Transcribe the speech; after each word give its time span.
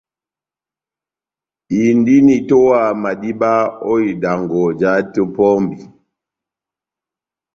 Indini 1.85 2.31
itowaha 2.41 2.89
madíba 3.03 3.51
ó 3.91 3.93
idangɔ, 4.11 4.61
jahate 4.79 5.19
ó 5.25 5.27
pɔmbi. 5.35 5.77